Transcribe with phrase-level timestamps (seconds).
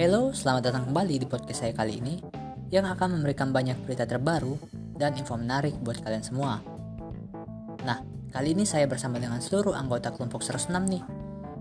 [0.00, 2.24] Halo, selamat datang kembali di podcast saya kali ini
[2.72, 4.56] yang akan memberikan banyak berita terbaru
[4.96, 6.56] dan info menarik buat kalian semua.
[7.84, 8.00] Nah,
[8.32, 11.04] kali ini saya bersama dengan seluruh anggota kelompok 106 nih,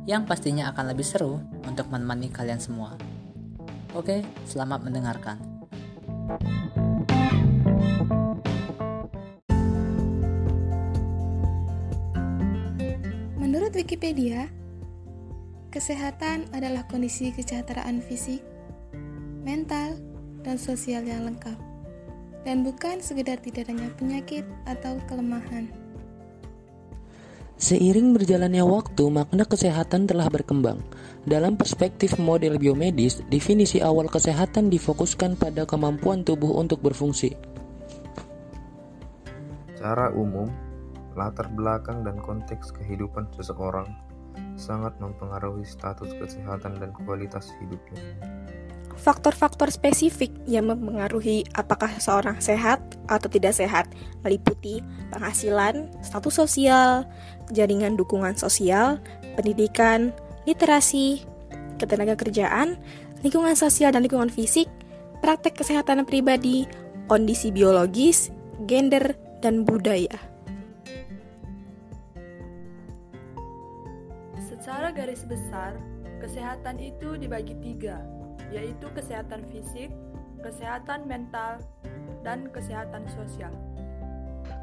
[0.07, 2.95] yang pastinya akan lebih seru untuk menemani kalian semua.
[3.91, 5.35] Oke, selamat mendengarkan.
[13.35, 14.47] Menurut Wikipedia,
[15.69, 18.41] kesehatan adalah kondisi kesejahteraan fisik,
[19.45, 20.01] mental,
[20.41, 21.55] dan sosial yang lengkap,
[22.41, 25.69] dan bukan sekedar tidak adanya penyakit atau kelemahan.
[27.59, 30.79] Seiring berjalannya waktu, makna kesehatan telah berkembang.
[31.27, 37.35] Dalam perspektif model biomedis, definisi awal kesehatan difokuskan pada kemampuan tubuh untuk berfungsi.
[39.75, 40.47] Secara umum,
[41.19, 43.91] latar belakang dan konteks kehidupan seseorang
[44.59, 48.03] sangat mempengaruhi status kesehatan dan kualitas hidupnya.
[48.99, 53.87] Faktor-faktor spesifik yang mempengaruhi apakah seseorang sehat atau tidak sehat
[54.27, 54.83] meliputi
[55.15, 57.07] penghasilan, status sosial,
[57.55, 58.99] jaringan dukungan sosial,
[59.39, 60.11] pendidikan,
[60.43, 61.23] literasi,
[61.79, 62.75] ketenaga kerjaan,
[63.23, 64.67] lingkungan sosial dan lingkungan fisik,
[65.23, 66.67] praktek kesehatan pribadi,
[67.07, 68.35] kondisi biologis,
[68.67, 70.28] gender, dan budaya.
[74.69, 75.73] Secara garis besar,
[76.21, 78.05] kesehatan itu dibagi tiga,
[78.53, 79.89] yaitu kesehatan fisik,
[80.45, 81.57] kesehatan mental,
[82.21, 83.49] dan kesehatan sosial.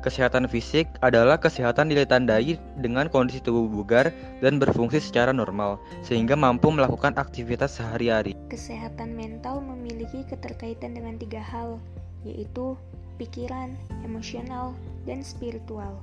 [0.06, 6.70] Kesehatan fisik adalah kesehatan ditandai dengan kondisi tubuh bugar dan berfungsi secara normal, sehingga mampu
[6.70, 8.38] melakukan aktivitas sehari-hari.
[8.46, 11.82] Kesehatan mental memiliki keterkaitan dengan tiga hal,
[12.22, 12.78] yaitu
[13.18, 13.74] pikiran,
[14.06, 14.70] emosional,
[15.02, 15.98] dan spiritual.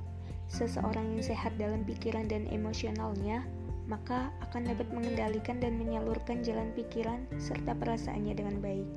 [0.52, 3.48] Seseorang yang sehat dalam pikiran dan emosionalnya
[3.84, 8.88] maka akan dapat mengendalikan dan menyalurkan jalan pikiran serta perasaannya dengan baik.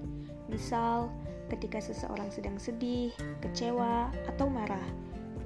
[0.47, 1.11] Misal,
[1.51, 3.11] ketika seseorang sedang sedih,
[3.43, 4.87] kecewa, atau marah,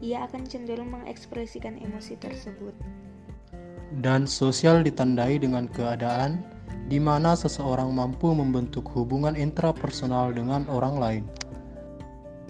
[0.02, 2.74] ia akan cenderung mengekspresikan emosi tersebut.
[4.02, 6.42] Dan sosial ditandai dengan keadaan
[6.88, 11.24] di mana seseorang mampu membentuk hubungan intrapersonal dengan orang lain.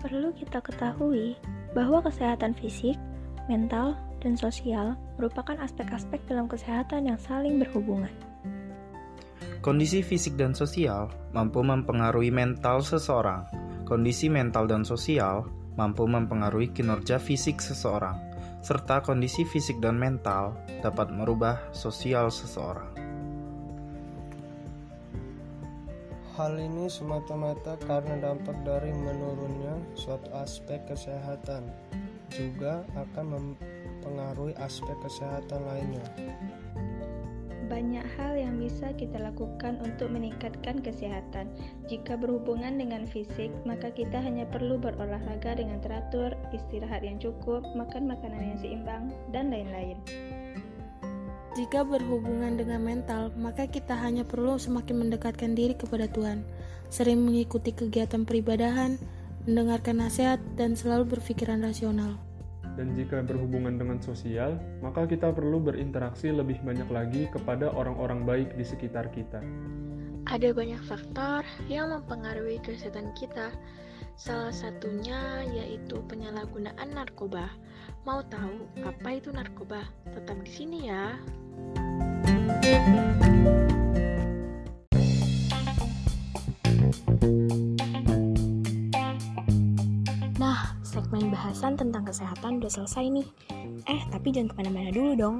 [0.01, 1.37] Perlu kita ketahui
[1.77, 2.97] bahwa kesehatan fisik,
[3.45, 8.13] mental, dan sosial merupakan aspek-aspek dalam kesehatan yang saling berhubungan.
[9.61, 13.45] Kondisi fisik dan sosial mampu mempengaruhi mental seseorang.
[13.85, 15.45] Kondisi mental dan sosial
[15.75, 18.17] mampu mempengaruhi kinerja fisik seseorang,
[18.63, 22.89] serta kondisi fisik dan mental dapat merubah sosial seseorang.
[26.39, 31.69] Hal ini semata-mata karena dampak dari menurunnya suatu aspek kesehatan,
[32.31, 33.25] juga akan
[34.01, 36.01] mempengaruhi aspek kesehatan lainnya.
[37.69, 41.47] Banyak hal yang bisa kita lakukan untuk meningkatkan kesehatan.
[41.87, 48.11] Jika berhubungan dengan fisik, maka kita hanya perlu berolahraga dengan teratur, istirahat yang cukup, makan
[48.11, 49.95] makanan yang seimbang, dan lain-lain.
[51.55, 56.43] Jika berhubungan dengan mental, maka kita hanya perlu semakin mendekatkan diri kepada Tuhan,
[56.91, 58.99] sering mengikuti kegiatan peribadahan,
[59.47, 62.19] mendengarkan nasihat, dan selalu berpikiran rasional.
[62.79, 68.49] Dan jika berhubungan dengan sosial, maka kita perlu berinteraksi lebih banyak lagi kepada orang-orang baik
[68.55, 69.43] di sekitar kita.
[70.29, 73.51] Ada banyak faktor yang mempengaruhi kesehatan kita.
[74.15, 77.49] Salah satunya yaitu penyalahgunaan narkoba.
[78.07, 79.81] Mau tahu apa itu narkoba?
[80.13, 81.17] Tetap di sini ya.
[91.21, 93.27] Segmen bahasan tentang kesehatan udah selesai nih.
[93.85, 95.37] Eh, tapi jangan ke mana-mana dulu dong.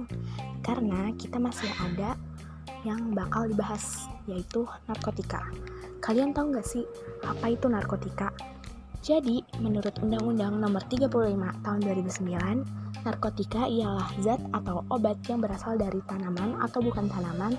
[0.61, 2.13] Karena kita masih ada
[2.85, 5.41] yang bakal dibahas, yaitu narkotika.
[5.97, 6.85] Kalian tahu nggak sih
[7.25, 8.29] apa itu narkotika?
[9.01, 15.97] Jadi, menurut Undang-Undang Nomor 35 Tahun 2009, narkotika ialah zat atau obat yang berasal dari
[16.05, 17.57] tanaman atau bukan tanaman,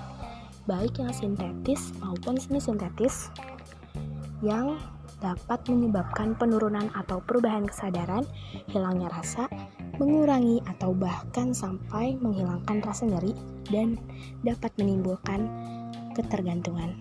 [0.63, 3.27] baik yang sintetis maupun semi sintetis,
[4.39, 4.79] yang
[5.23, 8.27] dapat menyebabkan penurunan atau perubahan kesadaran,
[8.67, 9.47] hilangnya rasa,
[9.95, 13.31] mengurangi atau bahkan sampai menghilangkan rasa nyeri,
[13.71, 13.95] dan
[14.43, 15.47] dapat menimbulkan
[16.11, 16.91] ketergantungan.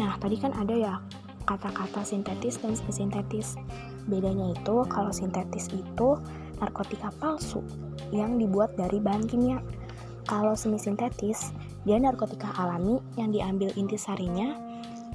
[0.00, 0.94] Nah, tadi kan ada ya
[1.44, 3.60] kata-kata sintetis dan sintetis.
[4.08, 6.16] Bedanya itu kalau sintetis itu
[6.58, 7.60] narkotika palsu
[8.10, 9.60] yang dibuat dari bahan kimia.
[10.24, 11.52] Kalau semi sintetis,
[11.84, 14.56] dia narkotika alami yang diambil intisarinya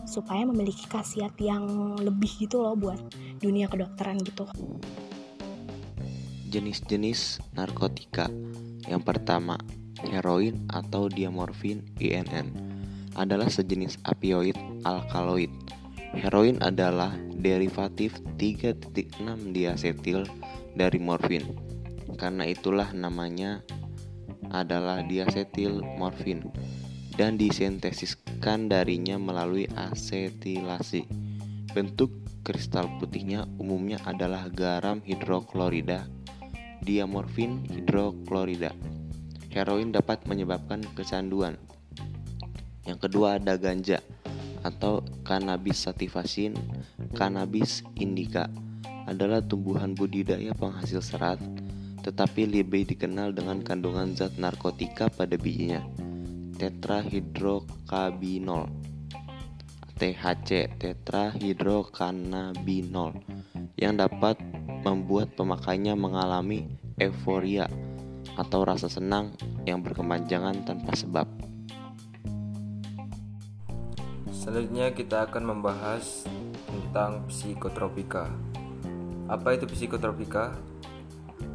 [0.10, 2.98] supaya memiliki khasiat yang lebih gitu loh buat
[3.38, 4.50] dunia kedokteran gitu.
[6.50, 8.26] Jenis-jenis narkotika.
[8.90, 9.62] Yang pertama,
[10.02, 12.50] heroin atau diamorfin INN
[13.14, 15.54] adalah sejenis opioid alkaloid.
[16.18, 19.22] Heroin adalah derivatif 3.6
[19.54, 20.26] diasetil
[20.74, 21.46] dari morfin.
[22.18, 23.62] Karena itulah namanya
[24.50, 26.50] adalah diasetil morfin
[27.16, 31.06] dan disintesiskan darinya melalui asetilasi.
[31.72, 32.10] Bentuk
[32.42, 36.10] kristal putihnya umumnya adalah garam hidroklorida,
[36.82, 38.74] diamorfin hidroklorida.
[39.54, 41.58] Heroin dapat menyebabkan kecanduan.
[42.86, 44.02] Yang kedua ada ganja
[44.66, 46.58] atau cannabis sativation,
[47.14, 48.50] cannabis indica
[49.06, 51.42] adalah tumbuhan budidaya penghasil serat
[52.00, 55.84] tetapi lebih dikenal dengan kandungan zat narkotika pada bijinya,
[56.60, 58.68] tetrahidrokabinol.
[60.00, 63.12] THC tetrahidrokannabinol
[63.80, 64.40] yang dapat
[64.84, 66.68] membuat pemakainya mengalami
[67.00, 67.68] euforia
[68.36, 69.32] atau rasa senang
[69.68, 71.28] yang berkepanjangan tanpa sebab.
[74.32, 76.24] Selanjutnya kita akan membahas
[76.64, 78.32] tentang psikotropika.
[79.28, 80.56] Apa itu psikotropika?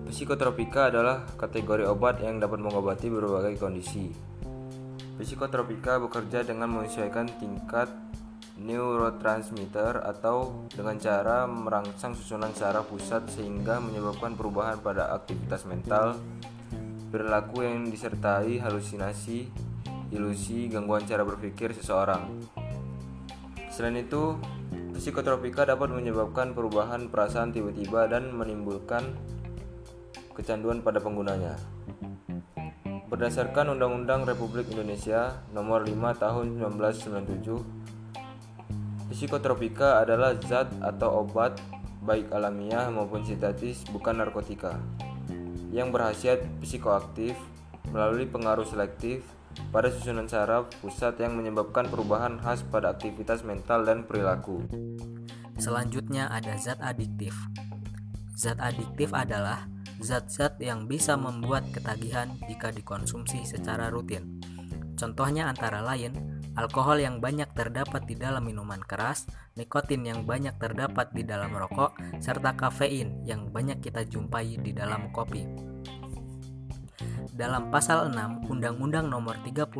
[0.04, 4.12] Psikotropika adalah kategori obat yang dapat mengobati berbagai kondisi.
[5.14, 7.86] Psikotropika bekerja dengan menyesuaikan tingkat
[8.58, 16.18] neurotransmitter atau dengan cara merangsang susunan saraf pusat sehingga menyebabkan perubahan pada aktivitas mental,
[17.14, 19.50] perilaku yang disertai halusinasi,
[20.10, 22.30] ilusi, gangguan cara berpikir seseorang.
[23.74, 24.38] Selain itu,
[24.94, 29.14] psikotropika dapat menyebabkan perubahan perasaan tiba-tiba dan menimbulkan
[30.34, 31.58] kecanduan pada penggunanya.
[33.14, 37.62] Berdasarkan Undang-Undang Republik Indonesia Nomor 5 Tahun 1997,
[39.14, 41.62] Psikotropika adalah zat atau obat
[42.02, 44.82] baik alamiah maupun sintetis bukan narkotika
[45.70, 47.38] yang berhasiat psikoaktif
[47.94, 49.22] melalui pengaruh selektif
[49.70, 54.66] pada susunan saraf pusat yang menyebabkan perubahan khas pada aktivitas mental dan perilaku.
[55.62, 57.38] Selanjutnya ada zat adiktif.
[58.34, 64.40] Zat adiktif adalah zat-zat yang bisa membuat ketagihan jika dikonsumsi secara rutin.
[64.94, 66.14] Contohnya antara lain
[66.54, 69.26] alkohol yang banyak terdapat di dalam minuman keras,
[69.58, 75.10] nikotin yang banyak terdapat di dalam rokok, serta kafein yang banyak kita jumpai di dalam
[75.10, 75.74] kopi.
[77.34, 79.74] Dalam pasal 6 Undang-Undang Nomor 35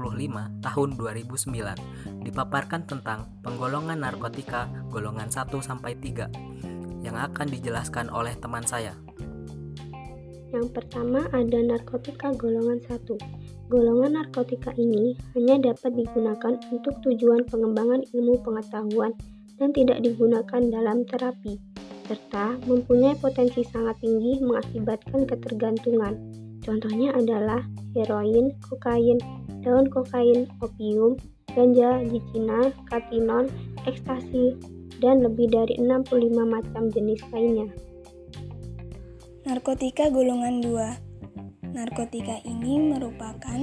[0.58, 8.66] Tahun 2009 dipaparkan tentang penggolongan narkotika golongan 1 sampai 3 yang akan dijelaskan oleh teman
[8.66, 8.98] saya.
[10.54, 13.02] Yang pertama ada narkotika golongan 1
[13.66, 19.10] Golongan narkotika ini hanya dapat digunakan untuk tujuan pengembangan ilmu pengetahuan
[19.58, 21.58] dan tidak digunakan dalam terapi,
[22.06, 26.14] serta mempunyai potensi sangat tinggi mengakibatkan ketergantungan.
[26.62, 27.66] Contohnya adalah
[27.96, 29.18] heroin, kokain,
[29.66, 31.18] daun kokain, opium,
[31.54, 33.50] ganja, jicina, katinon,
[33.88, 34.54] ekstasi,
[35.02, 37.68] dan lebih dari 65 macam jenis lainnya.
[39.44, 43.60] Narkotika golongan 2 Narkotika ini merupakan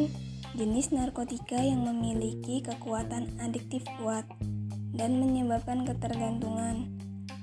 [0.54, 4.30] jenis narkotika yang memiliki kekuatan adiktif kuat
[4.94, 6.86] dan menyebabkan ketergantungan.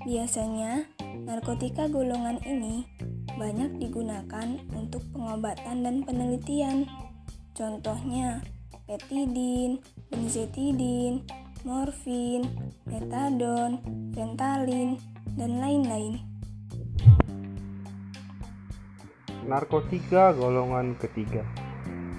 [0.06, 0.87] Biasanya,
[1.26, 2.87] narkotika golongan ini
[3.35, 6.87] banyak digunakan untuk pengobatan dan penelitian.
[7.58, 8.39] Contohnya,
[8.86, 9.82] petidin,
[10.15, 11.27] benzetidin,
[11.67, 12.46] morfin,
[12.86, 13.82] metadon,
[14.15, 14.94] fentalin,
[15.34, 16.28] dan lain-lain.
[19.48, 21.40] Narkotika golongan ketiga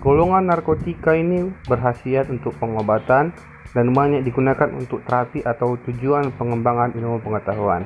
[0.01, 3.29] Golongan narkotika ini berhasiat untuk pengobatan
[3.69, 7.85] dan banyak digunakan untuk terapi atau tujuan pengembangan ilmu pengetahuan.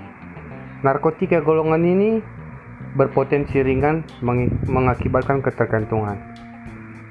[0.79, 2.23] Narkotika golongan ini
[2.95, 4.07] berpotensi ringan
[4.71, 6.15] mengakibatkan ketergantungan.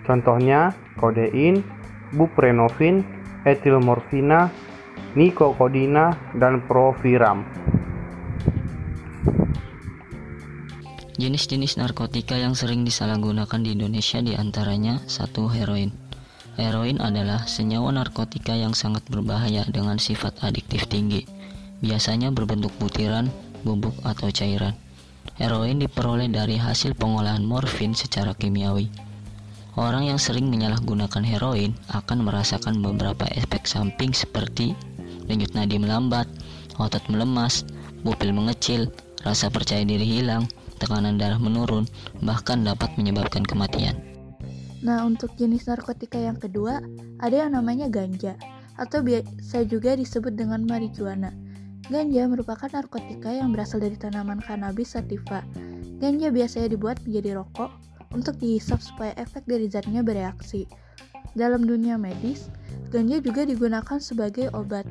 [0.09, 1.61] Contohnya kodein,
[2.17, 3.05] buprenorfin,
[3.45, 4.49] etilmorfina,
[5.13, 7.45] nikokodina, dan proviram.
[11.21, 15.93] Jenis-jenis narkotika yang sering disalahgunakan di Indonesia di antaranya satu heroin.
[16.57, 21.29] Heroin adalah senyawa narkotika yang sangat berbahaya dengan sifat adiktif tinggi.
[21.85, 23.29] Biasanya berbentuk butiran,
[23.61, 24.73] bubuk, atau cairan.
[25.37, 28.89] Heroin diperoleh dari hasil pengolahan morfin secara kimiawi.
[29.77, 34.73] Orang yang sering menyalahgunakan heroin akan merasakan beberapa efek samping seperti
[35.29, 36.25] denyut nadi melambat,
[36.81, 37.69] otot melemas,
[38.01, 38.89] pupil mengecil,
[39.25, 40.45] rasa percaya diri hilang,
[40.83, 41.87] tekanan darah menurun,
[42.27, 43.95] bahkan dapat menyebabkan kematian.
[44.83, 46.83] Nah, untuk jenis narkotika yang kedua,
[47.23, 48.35] ada yang namanya ganja,
[48.75, 51.31] atau biasa juga disebut dengan marijuana.
[51.87, 55.47] Ganja merupakan narkotika yang berasal dari tanaman cannabis sativa.
[56.03, 57.71] Ganja biasanya dibuat menjadi rokok
[58.11, 60.67] untuk dihisap supaya efek dari zatnya bereaksi.
[61.33, 62.53] Dalam dunia medis,
[62.93, 64.85] ganja juga digunakan sebagai obat.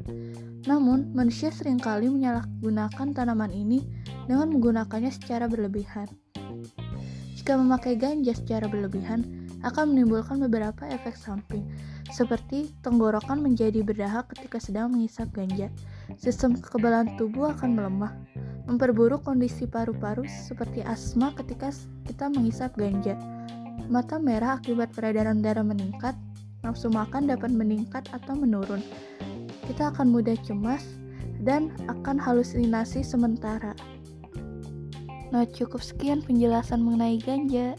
[0.66, 3.86] Namun, manusia sering kali menyalahgunakan tanaman ini
[4.26, 6.10] dengan menggunakannya secara berlebihan.
[7.38, 11.66] Jika memakai ganja secara berlebihan, akan menimbulkan beberapa efek samping,
[12.10, 15.70] seperti tenggorokan menjadi berdahak ketika sedang menghisap ganja.
[16.18, 18.14] Sistem kekebalan tubuh akan melemah,
[18.66, 21.70] memperburuk kondisi paru-paru seperti asma ketika
[22.10, 23.18] kita menghisap ganja.
[23.90, 26.18] Mata merah akibat peredaran darah meningkat,
[26.62, 28.82] nafsu makan dapat meningkat atau menurun.
[29.66, 30.86] Kita akan mudah cemas
[31.42, 33.74] dan akan halusinasi sementara.
[35.32, 37.74] Nah, cukup sekian penjelasan mengenai ganja.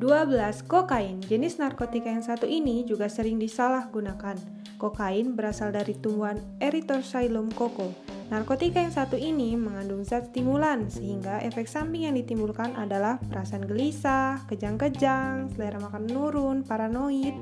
[0.00, 0.64] 12.
[0.64, 1.20] Kokain.
[1.28, 4.38] Jenis narkotika yang satu ini juga sering disalahgunakan.
[4.80, 7.92] Kokain berasal dari tumbuhan Erythrocylum coco.
[8.30, 14.46] Narkotika yang satu ini mengandung zat stimulan sehingga efek samping yang ditimbulkan adalah perasaan gelisah,
[14.46, 17.34] kejang-kejang, selera makan menurun, paranoid,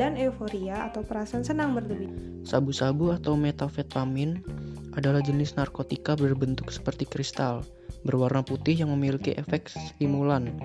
[0.00, 2.08] dan euforia atau perasaan senang berlebih.
[2.48, 4.40] Sabu-sabu atau metafetamin
[4.96, 7.60] adalah jenis narkotika berbentuk seperti kristal
[8.08, 10.56] berwarna putih yang memiliki efek stimulan.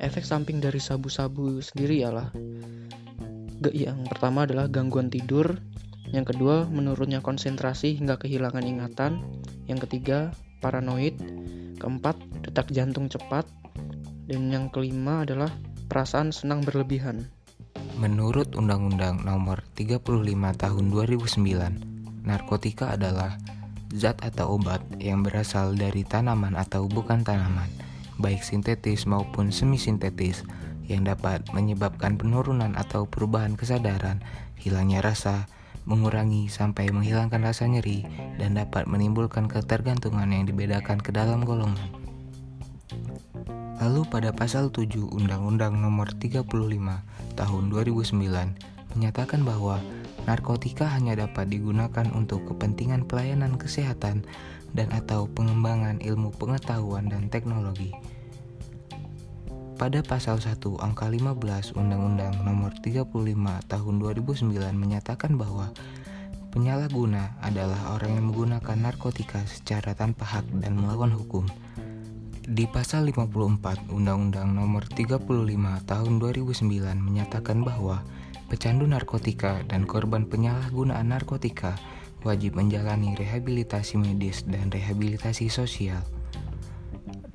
[0.00, 2.32] Efek samping dari sabu-sabu sendiri ialah
[3.70, 5.54] yang pertama adalah gangguan tidur,
[6.12, 9.24] yang kedua menurunnya konsentrasi hingga kehilangan ingatan,
[9.64, 11.16] yang ketiga paranoid,
[11.80, 13.48] keempat detak jantung cepat,
[14.28, 15.48] dan yang kelima adalah
[15.88, 17.26] perasaan senang berlebihan.
[17.96, 20.04] Menurut Undang-Undang Nomor 35
[20.56, 23.36] Tahun 2009, narkotika adalah
[23.92, 27.68] zat atau obat yang berasal dari tanaman atau bukan tanaman,
[28.16, 30.44] baik sintetis maupun semi-sintetis,
[30.88, 34.24] yang dapat menyebabkan penurunan atau perubahan kesadaran,
[34.56, 35.46] hilangnya rasa,
[35.88, 38.06] mengurangi sampai menghilangkan rasa nyeri,
[38.38, 42.02] dan dapat menimbulkan ketergantungan yang dibedakan ke dalam golongan.
[43.82, 46.46] Lalu pada pasal 7 Undang-Undang Nomor 35
[47.34, 49.82] Tahun 2009 menyatakan bahwa
[50.28, 54.22] narkotika hanya dapat digunakan untuk kepentingan pelayanan kesehatan
[54.70, 57.90] dan atau pengembangan ilmu pengetahuan dan teknologi.
[59.82, 63.02] Pada pasal 1 angka 15 Undang-Undang Nomor 35
[63.66, 65.74] Tahun 2009 menyatakan bahwa
[66.54, 71.50] penyalahguna adalah orang yang menggunakan narkotika secara tanpa hak dan melawan hukum.
[72.46, 75.18] Di pasal 54 Undang-Undang Nomor 35
[75.82, 76.62] Tahun 2009
[77.02, 78.06] menyatakan bahwa
[78.46, 81.74] pecandu narkotika dan korban penyalahgunaan narkotika
[82.22, 86.06] wajib menjalani rehabilitasi medis dan rehabilitasi sosial.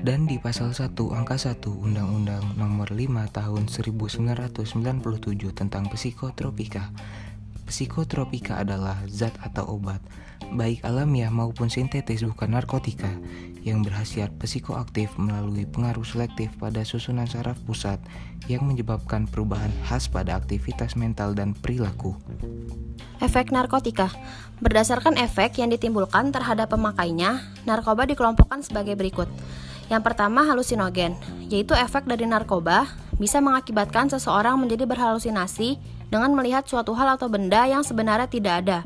[0.08, 4.72] Dan di pasal 1 angka 1 Undang-Undang Nomor 5 Tahun 1997
[5.52, 6.96] tentang psikotropika.
[7.68, 10.00] Psikotropika adalah zat atau obat,
[10.56, 13.12] baik alamiah maupun sintetis bukan narkotika,
[13.68, 18.00] yang berhasiat psikoaktif melalui pengaruh selektif pada susunan saraf pusat
[18.48, 22.16] yang menyebabkan perubahan khas pada aktivitas mental dan perilaku.
[23.20, 24.08] Efek narkotika
[24.64, 29.28] Berdasarkan efek yang ditimbulkan terhadap pemakainya, narkoba dikelompokkan sebagai berikut.
[29.88, 31.16] Yang pertama halusinogen,
[31.48, 35.80] yaitu efek dari narkoba bisa mengakibatkan seseorang menjadi berhalusinasi
[36.12, 38.80] dengan melihat suatu hal atau benda yang sebenarnya tidak ada.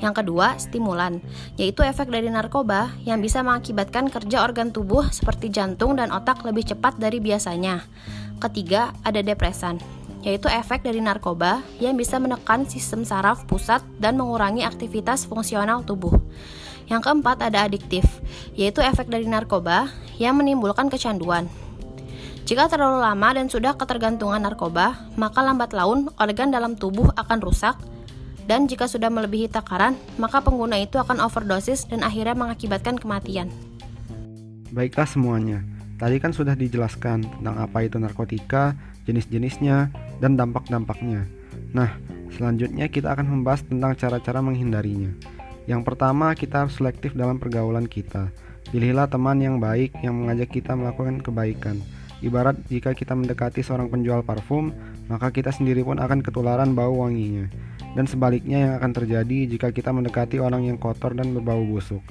[0.00, 1.20] Yang kedua, stimulan,
[1.60, 6.64] yaitu efek dari narkoba yang bisa mengakibatkan kerja organ tubuh seperti jantung dan otak lebih
[6.64, 7.84] cepat dari biasanya.
[8.40, 9.76] Ketiga, ada depresan,
[10.24, 16.16] yaitu efek dari narkoba yang bisa menekan sistem saraf pusat dan mengurangi aktivitas fungsional tubuh.
[16.90, 18.02] Yang keempat, ada adiktif,
[18.58, 21.46] yaitu efek dari narkoba yang menimbulkan kecanduan.
[22.44, 27.78] Jika terlalu lama dan sudah ketergantungan narkoba, maka lambat laun organ dalam tubuh akan rusak
[28.50, 33.46] dan jika sudah melebihi takaran, maka pengguna itu akan overdosis dan akhirnya mengakibatkan kematian.
[34.74, 35.62] Baiklah semuanya,
[36.02, 38.74] tadi kan sudah dijelaskan tentang apa itu narkotika,
[39.06, 41.30] jenis-jenisnya, dan dampak-dampaknya.
[41.70, 41.94] Nah,
[42.34, 45.14] selanjutnya kita akan membahas tentang cara-cara menghindarinya.
[45.70, 48.34] Yang pertama, kita harus selektif dalam pergaulan kita.
[48.74, 51.78] Pilihlah teman yang baik yang mengajak kita melakukan kebaikan.
[52.18, 54.74] Ibarat jika kita mendekati seorang penjual parfum,
[55.06, 57.46] maka kita sendiri pun akan ketularan bau wanginya
[57.94, 62.02] dan sebaliknya yang akan terjadi jika kita mendekati orang yang kotor dan berbau busuk.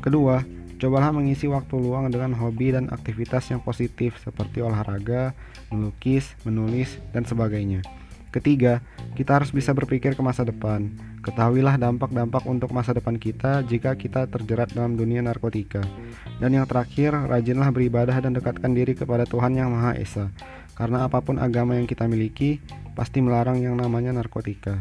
[0.00, 0.40] Kedua,
[0.80, 5.36] cobalah mengisi waktu luang dengan hobi dan aktivitas yang positif seperti olahraga,
[5.68, 7.84] melukis, menulis, dan sebagainya.
[8.32, 8.84] Ketiga,
[9.16, 10.92] kita harus bisa berpikir ke masa depan.
[11.24, 15.80] Ketahuilah dampak-dampak untuk masa depan kita jika kita terjerat dalam dunia narkotika.
[16.36, 20.28] Dan yang terakhir, rajinlah beribadah dan dekatkan diri kepada Tuhan Yang Maha Esa.
[20.76, 22.60] Karena apa pun agama yang kita miliki,
[22.92, 24.76] pasti melarang yang namanya narkotika.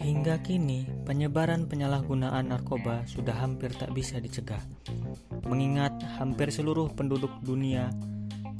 [0.00, 4.60] Hingga kini, penyebaran penyalahgunaan narkoba sudah hampir tak bisa dicegah.
[5.48, 7.88] Mengingat hampir seluruh penduduk dunia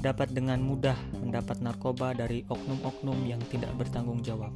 [0.00, 4.52] dapat dengan mudah mendapat narkoba dari oknum-oknum yang tidak bertanggung jawab.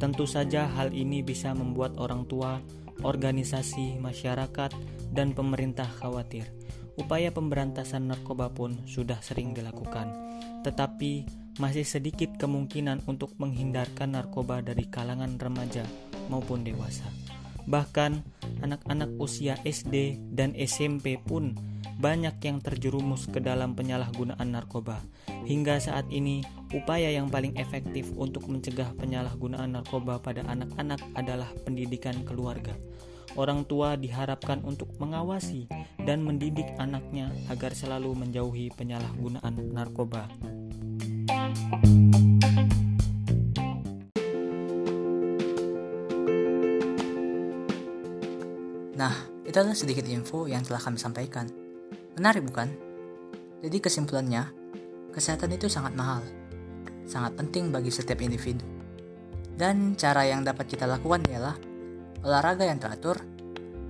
[0.00, 2.58] Tentu saja hal ini bisa membuat orang tua,
[3.04, 4.72] organisasi, masyarakat,
[5.12, 6.48] dan pemerintah khawatir.
[6.96, 10.12] Upaya pemberantasan narkoba pun sudah sering dilakukan,
[10.66, 11.24] tetapi
[11.60, 15.84] masih sedikit kemungkinan untuk menghindarkan narkoba dari kalangan remaja
[16.32, 17.04] maupun dewasa.
[17.68, 18.12] Bahkan
[18.64, 21.54] anak-anak usia SD dan SMP pun
[21.98, 25.00] banyak yang terjerumus ke dalam penyalahgunaan narkoba.
[25.44, 32.24] Hingga saat ini, upaya yang paling efektif untuk mencegah penyalahgunaan narkoba pada anak-anak adalah pendidikan
[32.24, 32.72] keluarga.
[33.32, 35.64] Orang tua diharapkan untuk mengawasi
[36.04, 40.28] dan mendidik anaknya agar selalu menjauhi penyalahgunaan narkoba.
[48.92, 49.16] Nah,
[49.48, 51.61] itu adalah sedikit info yang telah kami sampaikan.
[52.20, 52.68] Menarik bukan?
[53.64, 54.52] Jadi kesimpulannya,
[55.16, 56.20] kesehatan itu sangat mahal,
[57.08, 58.64] sangat penting bagi setiap individu.
[59.56, 61.56] Dan cara yang dapat kita lakukan ialah
[62.20, 63.16] olahraga yang teratur,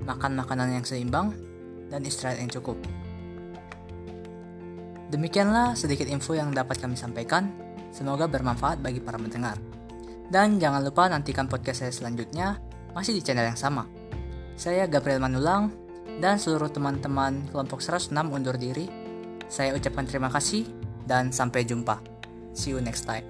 [0.06, 1.34] makan makanan yang seimbang,
[1.90, 2.78] dan istirahat yang cukup.
[5.12, 7.52] Demikianlah sedikit info yang dapat kami sampaikan.
[7.92, 9.60] Semoga bermanfaat bagi para pendengar.
[10.32, 12.56] Dan jangan lupa nantikan podcast saya selanjutnya
[12.96, 13.84] masih di channel yang sama.
[14.56, 15.81] Saya Gabriel Manulang
[16.18, 18.90] dan seluruh teman-teman kelompok 106 undur diri.
[19.46, 20.66] Saya ucapkan terima kasih
[21.04, 22.00] dan sampai jumpa.
[22.52, 23.24] See you next time.